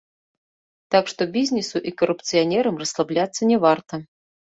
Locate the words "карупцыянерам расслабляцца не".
2.03-3.57